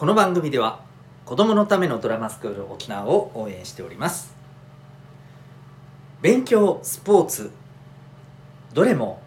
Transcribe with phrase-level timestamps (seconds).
[0.00, 0.80] この番組では
[1.26, 4.34] 子供のためのドラマスクール沖縄を応援しております。
[6.22, 7.50] 勉強スポーツ
[8.72, 9.20] どれも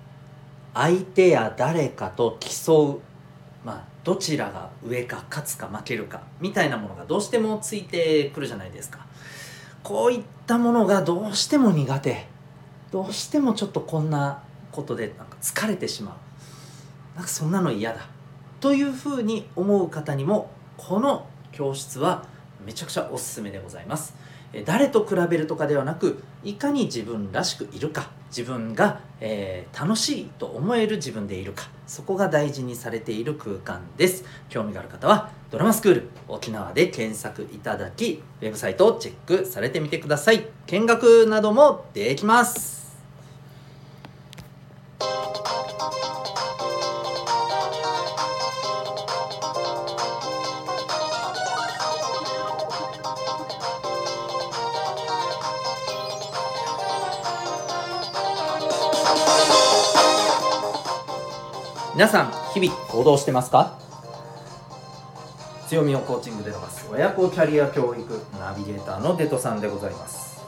[0.73, 2.99] 相手や誰かと競う
[3.63, 9.05] まあどちらが上か勝つか負けるかみたいなものがどうしてもついてくるじゃないですか。
[9.83, 12.25] こういったものがどうしても苦手
[12.89, 17.15] どうしてもちょっとこんなことでなんか疲れてしまう。
[17.17, 18.07] なんかそんなの嫌だ。
[18.59, 22.25] というふうに思う方にもこの教室は
[22.65, 24.15] めちゃくちゃおすすめでございます。
[24.65, 34.23] 誰と比べるとかではなくいかに自分らしくいるか自分が、えー、楽しいと思える自分でいるかそこが大事にされている空間です。
[34.49, 40.47] 興味がある方はドラマスクール沖縄で検索いただきウェブサイトをチェックされてみてください。
[40.67, 42.92] 見学などもできます。
[61.95, 63.77] 皆さん日々行動してますか？
[65.67, 70.41] 強みをコーチングで伸ばす親子キャリア教育ナビゲーターのデトさんでございます。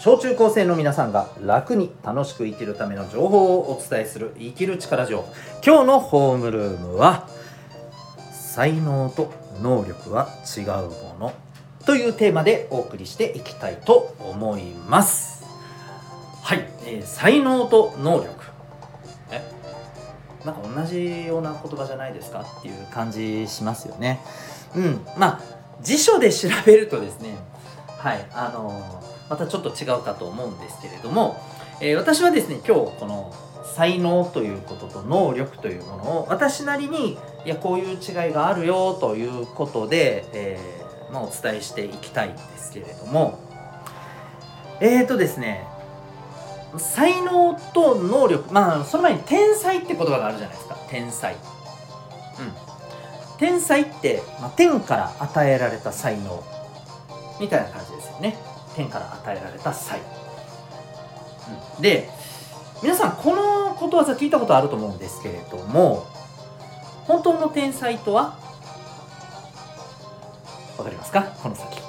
[0.00, 5.24] 小中高生の皆さんが楽に楽しく生きるための情報をお伝えする生きる力情。
[5.64, 7.26] 今日のホームルームは
[8.32, 9.32] 才能と
[9.62, 11.32] 能力は違うもの
[11.86, 15.46] というテーマでお送りしていきたいと思います。
[16.42, 18.51] はい、えー、才能と能力。
[20.44, 24.20] なんか同じような言葉じゃないですかっていう感じしますよね。
[24.74, 25.40] うん、まあ
[25.82, 27.36] 辞書で調べるとですね
[27.98, 28.82] はいあの、
[29.28, 31.36] またちょっと違うかと思うんですけれども、
[31.80, 33.34] えー、私はですね今日この
[33.76, 43.38] 才能ということと能力というものを私なりにいやこういう違いがあるよということで、えー、まあ、お伝えしていきたいんですけれども
[44.80, 45.66] えーとですね
[46.78, 50.76] 才能と能力まあその前に天才って言葉があるじゃないですか。
[50.88, 51.34] 天才。
[51.34, 51.38] うん。
[53.38, 56.42] 天才って、まあ、天から与えられた才能
[57.40, 58.36] みたいな感じですよね。
[58.76, 60.00] 天から与えられた才、
[61.76, 62.08] うん、で
[62.82, 66.06] 皆さんこのことわざ聞いたことあると思うんですけれども
[67.04, 68.38] 本当の天才とは？
[70.78, 71.22] わかりますか？
[71.42, 71.81] この先。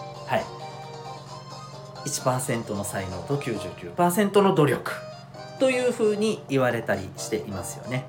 [2.06, 4.92] 1%の才能と99%の努力
[5.60, 8.06] というふうに言われたりしていますよね。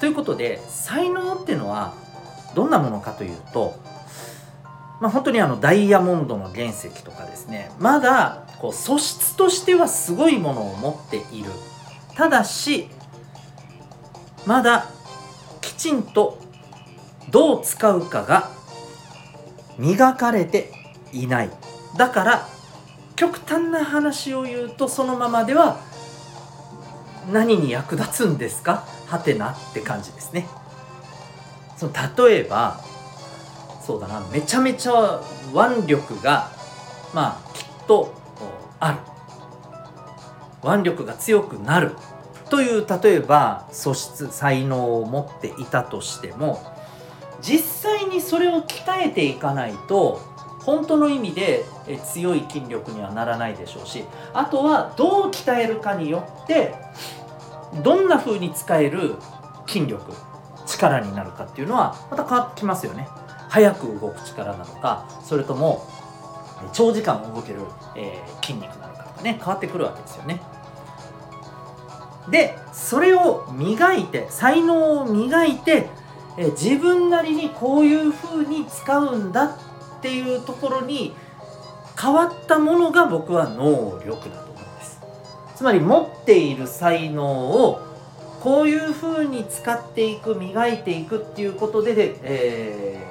[0.00, 1.94] ということで才能っていうのは
[2.54, 3.74] どんなものかというと、
[5.00, 7.70] まあ、本当にあのダイヤモンドの原石とかですね。
[7.78, 11.50] まだこう素質としてはすごいものを持っている。
[12.14, 12.88] ただし
[14.46, 14.86] まだ
[15.60, 16.38] きちんと
[17.30, 18.50] どう使うかが
[19.78, 20.70] 磨かれて
[21.12, 21.50] いない。
[21.96, 22.53] だから
[23.16, 25.80] 極端な話を言うとそのままでは
[27.32, 28.84] 何に役立つんですか？
[29.06, 30.46] はてなって感じですね。
[31.76, 31.92] その
[32.26, 32.80] 例えば
[33.82, 35.20] そうだなめちゃめちゃ
[35.52, 36.50] 腕力が
[37.14, 38.14] まあきっと
[38.80, 38.98] ある。
[40.62, 41.92] 腕力が強くなる
[42.48, 46.62] という例えば素質才能を持っていたとしても
[47.42, 50.20] 実際にそれを鍛えていかないと
[50.64, 51.64] 本当の意味で
[52.12, 56.74] 強い筋力にはならないでしょうしあとはどう鍛えるかによって
[57.82, 59.16] どんな風に使える
[59.66, 60.12] 筋力
[60.66, 63.08] 力になるかっていうのはまた変わってきますよね。
[63.48, 65.86] 早く動く力なのかそれとも
[66.72, 67.60] 長時間動ける、
[67.94, 70.40] え、筋肉なのかとかね変わってくるわけですよね。
[72.30, 75.88] でそれを磨いて才能を磨いて
[76.36, 79.58] え自分なりにこういう風に使うんだっ
[80.04, 81.14] ていうところに
[81.98, 85.00] 変わったものが僕は能力だと思うんです。
[85.56, 87.80] つまり持っている才能を
[88.42, 93.02] こういうふうに使っていく磨いていくっていうことで、え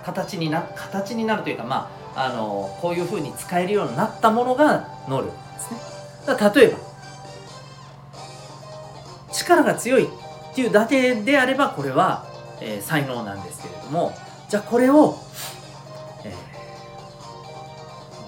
[0.00, 5.80] ー、形にな形になるというかまああのこういうふうに使えるようになったものが能力なんですね。
[6.26, 6.78] だ例えば
[9.32, 10.08] 力が強いっ
[10.56, 12.26] ていうだけであればこれは、
[12.60, 14.12] えー、才能なんですけれども
[14.48, 15.16] じゃあこれを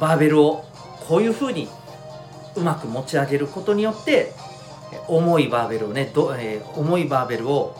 [0.04, 0.66] バーベルを
[1.08, 1.66] こういうふうに
[2.56, 4.34] うまく持ち上げることによって
[5.08, 7.74] 重いバーベルをねど、えー、重いバーベルを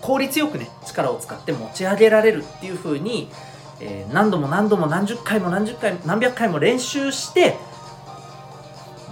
[0.00, 3.28] 効率よくね力を使って持ち上げられるっていうふうに、
[3.80, 7.56] えー、何度も何度も何十回も何十回何百回も練習して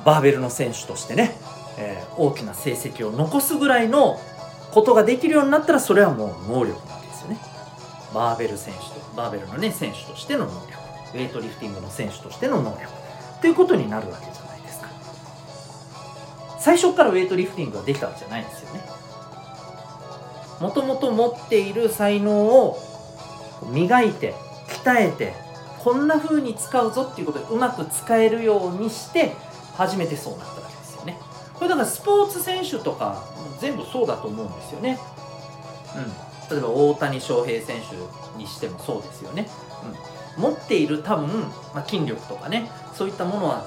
[0.04, 1.36] バーベルの選手としてね、
[1.78, 4.20] えー、大きな成績を残すぐらいの
[4.70, 7.38] ことができるようになったらそれはもう能力なんですよね。
[8.14, 10.81] バーベル選手とバーベルのね選手としての能力
[11.14, 12.90] ウェイトリフティングの選手としての能力
[13.40, 14.88] ということになるわけじゃないですか。
[16.58, 18.80] 最初からウェイトリフティングができたわけじゃないんですよね。
[20.60, 22.78] もともと持っている才能を
[23.70, 24.34] 磨いて
[24.84, 25.34] 鍛えて
[25.80, 29.34] こんな風に使うぞっていうことでうまく使えるようにして
[29.74, 31.18] 初めてそうなったわけですよね。
[31.54, 33.24] これだからスポーツ選手とか
[33.60, 34.98] 全部そうだと思うんですよね。
[35.96, 36.32] うん。
[36.50, 39.48] 例えば大谷翔平選手にしてもそうですよね、
[39.84, 39.92] うん、
[40.37, 41.40] 持っている多分、
[41.75, 43.64] まあ、筋力とかねそういったものは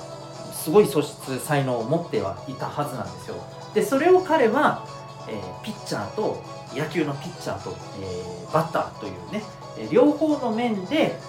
[0.54, 3.36] すごい素質才能を持ってはいたはずなんですよ。
[3.74, 4.86] でそれを彼は、
[5.28, 6.42] えー、ピッチャーと
[6.74, 9.44] 野球のピッチャーと、えー、バッターというね
[9.92, 11.20] 両方の面で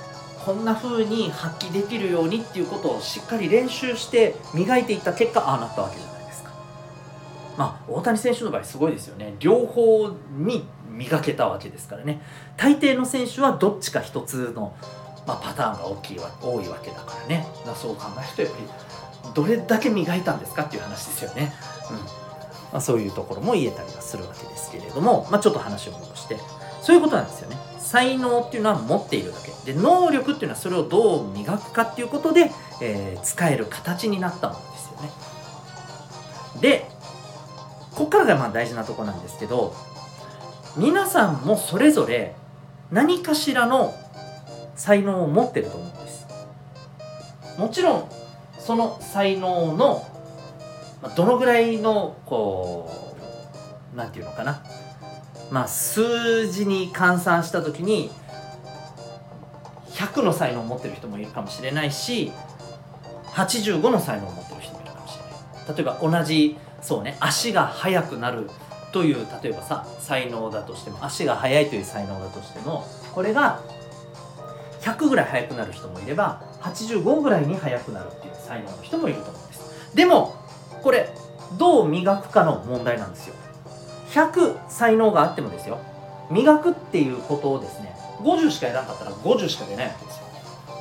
[0.45, 6.53] こんな風に発揮できるようにっていうことをしっかり練習して磨いていった結果ああなったわけじゃないですか。
[7.59, 9.35] まあ大谷選手の場合すごいですよね。
[9.41, 12.23] 両方に磨けたわけですからね。
[12.57, 14.75] 大抵の選手はどっちか一つの、
[15.27, 17.47] まあ、パターンが大きいわ多いわけだからね。
[17.65, 18.59] だそう考えるとやっぱ
[19.27, 21.53] りどれだけ磨いたんですかっていう話ですよね、
[21.91, 21.97] うん。
[21.97, 22.03] ま
[22.75, 26.39] あ、そういうところも言えたりはするわけですけれども、まあ、ちょっと話を戻して。
[26.81, 27.57] そういうことなんですよね。
[27.81, 29.73] 才能っていうのは持っているだけ。
[29.73, 35.11] で能力っていうのはそれをどう磨くかっていうことで、えー、使える形になったものですよね。
[36.61, 36.89] で
[37.93, 39.75] ここからがまあ大事なとこなんですけど
[40.77, 42.35] 皆さんもそれぞれ
[42.91, 43.95] 何かしらの
[44.77, 46.27] 才能を持ってると思うんです。
[47.59, 48.09] もちろん
[48.59, 50.07] その才能の
[51.17, 53.15] どのぐらいのこ
[53.95, 54.63] う何て言うのかな。
[55.51, 58.11] まあ、数字に換算した時に
[59.91, 62.33] 100の才能を持ってる人もいるかもしれないし
[63.27, 65.77] 85の才能を持ってる人もいるかもしれない。
[65.77, 68.51] 例えば同じそうね足が速くなる
[68.93, 72.85] という例えばさ才能だとしても足が速いという才能だとしても
[73.15, 73.61] これが
[74.87, 79.97] 100ぐらい速くなる人もいれば85ぐらいに速くなるっていう才能の人もいると思うんです。
[79.97, 80.37] でも
[80.83, 81.13] これ
[81.59, 83.35] どう磨くかの問題なんですよ。
[84.11, 85.81] 100才能があってもですよ。
[86.31, 90.23] 磨くっていうことをですね50しかやらなかったら50しか出ないわけですよ。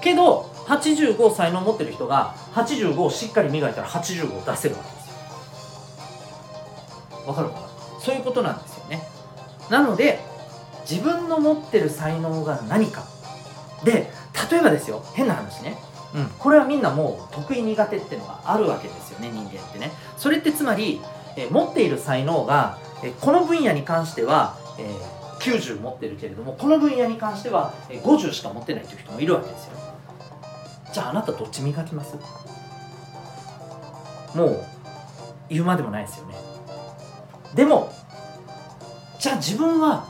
[0.02, 5.16] けど85才能を持ってる人が85をしっかり磨いたら85を出せるわけですよ。
[7.28, 7.62] わかるかな？
[8.00, 9.02] そういうことなんですよね。
[9.72, 10.20] なので
[10.88, 13.04] 自分の持ってる才能が何か。
[13.84, 14.12] で
[14.52, 15.78] 例えばですよ変な話ね。
[16.14, 19.92] うん、これはみんなもう得意苦手っていうのがあるわけですよね人間ってね。
[20.18, 21.02] それってつまり、
[21.36, 29.72] え持っている才能がえこの分野に関しては、えー、90持ってるけれどもこの分野に関しては、え50しか持ってないという人もいるわけですよ。
[30.94, 32.16] じゃああなたどっち磨きます？
[34.34, 34.64] もう
[35.50, 36.36] 言うまでもないですよね。
[37.54, 37.92] でも
[39.20, 40.08] じゃあ自分は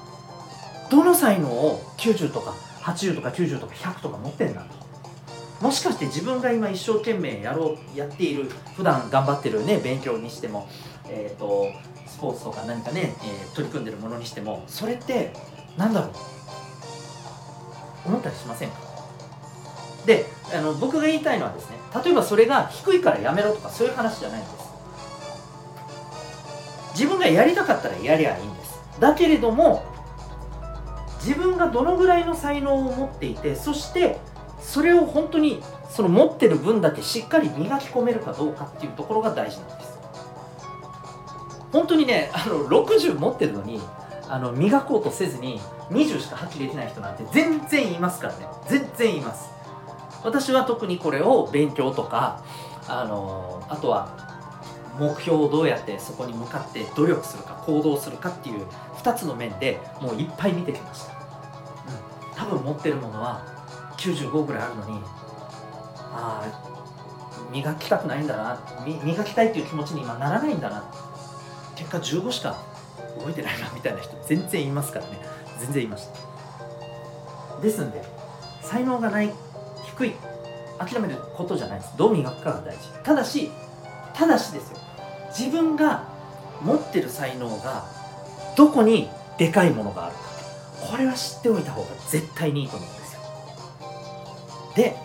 [0.91, 2.53] どの才能を90とか
[2.85, 4.85] 80とか90とか100とか持ってんだと。
[5.65, 8.43] もしかして自分が今一生懸命やろうやっている
[8.75, 10.67] 普段頑張ってるね勉強にしても
[11.07, 11.67] えっ、ー、と
[12.05, 15.33] スポーツとか何かね、えー、取り組んでるものにしてもそれって
[15.77, 16.11] 何だろう。
[18.05, 18.75] 思ったりしませんか？
[20.05, 24.55] であの僕が言いたいのはですね例えばそれが低いからやめろとかそういう話じゃないんです。
[26.93, 28.79] 自分がやりたかったらやりゃいいんです。
[28.99, 29.94] だけれども
[31.25, 34.19] 自分がどのぐらいの才能を持っていてそして
[34.61, 39.95] それを本当にその持ってる分だけしっかり磨き込めるかどうかっていうところが大事なんです。
[41.71, 43.81] 本当にねあの60持ってるのに
[44.29, 48.47] あの磨こうとせずに20しか発揮できない人なんて全然いますからね。
[48.67, 49.49] 全然います。
[50.23, 52.43] 私は特にこれを勉強とか
[52.87, 54.24] あのあとは
[54.99, 58.65] 目標をどうやってそこに向かって努力するか行動するかっていう
[58.97, 63.45] 2つの面でもういっぱい見てきました、うん、多分持ってるものは
[63.97, 65.01] 95ぐらいあるのに
[65.97, 66.75] ああ
[67.51, 68.59] 磨きたくないんだな
[69.03, 70.83] 磨きたいっていう気持ちに今ならないんだな。
[71.75, 72.57] 結果15しか
[73.19, 75.19] 動いてないなみたいな人全然いますからね。
[75.59, 77.61] 全然いました。
[77.61, 78.03] ですんで
[78.61, 79.31] 才能がない
[79.85, 80.13] 低い
[80.79, 81.97] 諦めることじゃないです。
[81.97, 82.89] どう磨くかが大事。
[83.03, 83.51] ただし
[84.13, 84.77] ただしですよ
[85.37, 86.07] 自分が
[86.61, 87.85] 持ってる才能が
[88.55, 90.21] どこにでかいものがあるか。
[90.91, 93.21] これは知っておいた方が絶対にいいと思うんですよ。
[94.75, 94.95] で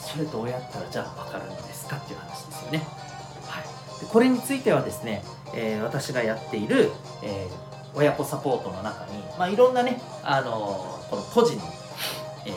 [0.00, 2.86] それどうやったらじゃあ分かるんですかっていう話ですよね。
[3.46, 3.64] はい。
[4.00, 5.22] でこれについてはですね
[5.54, 6.90] えー、私がやっている、
[7.22, 11.62] えー、親子サポートの中に、まあ、いろんなね、あのー、この個人の、
[12.46, 12.52] え、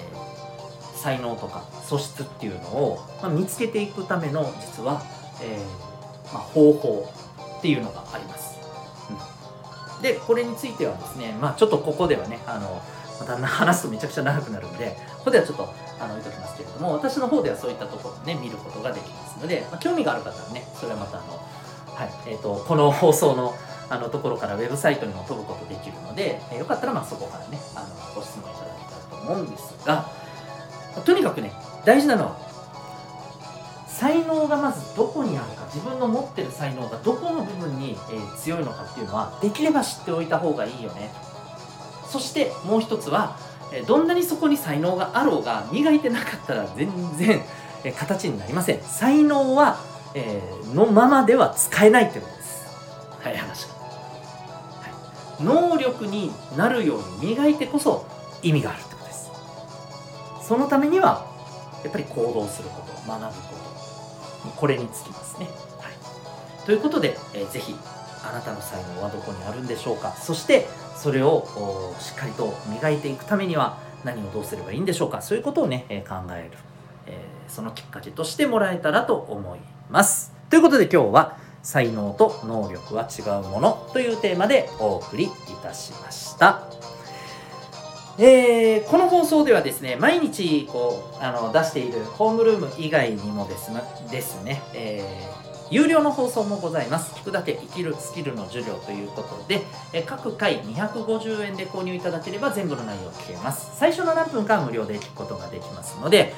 [0.95, 5.01] 才能とか素質っていうのを、まあ、見つけていくための実は、
[5.41, 5.59] え
[6.33, 7.11] まあ、方法
[7.57, 8.59] っていうのがあります。
[9.95, 12.81] うん、でこれについてはですね、まあ、ちょっとここではねあの
[13.19, 15.69] また話すとめちゃくちゃ長くなるんでここではちょっと
[15.99, 21.33] あの置いときますけれども私の方ではそういったところをね見ることができますので、まあ、興味がある方はねそれはまたあの、
[21.95, 23.53] はいえーと、この放送の
[23.91, 30.05] あのところからウェブサイトにも飛ぶことできるので、えー、よかったらまあそこからねあのご質問いただけたらと思うんですが
[31.03, 31.51] とにかくね
[31.85, 32.48] 大事なのは
[33.99, 41.11] 才能がまずどこにあるか自分の持ってる才能がどこの部分に、えー、強いのかっていうのはできれば知っておいた方がいいよね。
[42.07, 43.37] そしてもう一つは
[43.73, 47.41] えどんなにそこに才能があろうが磨いてなかったら全然
[47.83, 48.81] え形になりません。
[48.81, 49.77] 才能は、
[50.13, 50.41] え、
[50.73, 52.65] のままでは使えないということです。
[53.21, 53.65] はい話。
[53.67, 53.81] が、は
[55.39, 58.05] い、能力になるように磨いてこそ
[58.41, 59.29] 意味があるってことです。
[60.41, 61.25] そのためには
[61.83, 63.78] やっぱり行動すること学ぶこと。
[64.55, 65.47] これにつきますね、
[65.79, 67.75] はい、ということで、えー、ぜひ
[68.23, 70.11] あなたの才能はどこにあるんでしょうか。
[70.13, 71.47] そしてそれを
[71.99, 75.21] しっかりと磨いていくためには何をどうすればいいんでしょうか。
[75.21, 76.57] そういうことをね、え考える、
[77.07, 80.33] えー、そのきっかけとしてもらえたらと思います。
[80.49, 85.29] ということで今日は才能と能力は違うものというテーマでお送りい
[85.63, 86.78] たしました。
[88.21, 95.39] えー、この放送ではですね毎日こうあの出しているホームルーム以外にもですねですね、えー
[95.71, 97.13] 有料の放送もございます。
[97.13, 99.61] 聞くだけ生きるスキルの授業ということで、
[99.93, 103.77] え各回250円で購入いただければ全部の内容を聞けます。
[103.77, 106.33] 最初の何分か無料で聞くことができますので、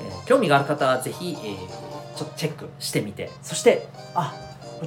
[0.00, 3.86] え、興味がある方はぜひ、えー、ちょっとチェックしてみて、そして、
[4.16, 4.34] あ、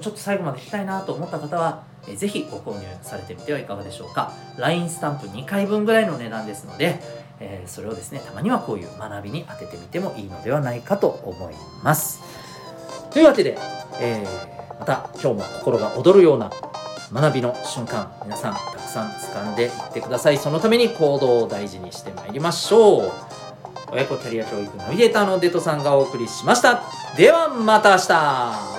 [0.01, 4.31] ちょっと最後まで聞きたいなと思った方は、え、ぜひご購入されてみてはいかがでしょうか。
[4.57, 6.99] LINE スタンプ2回分ぐらいの値段ですので、
[7.39, 12.21] え、それをですね、たまにはこういう学びに当ててみてもいいのではないかと思います。
[13.11, 13.57] というわけで、
[13.99, 16.51] えー、また今日も心が躍るような
[17.13, 23.11] 学びの瞬間皆さんたくさん掴んでいってくださいそのために行動を大事にしてまいりましょう
[23.91, 26.83] 親子キャリア教育ナビゲーターのデトさんがお送りしました
[27.15, 28.74] ではまた明日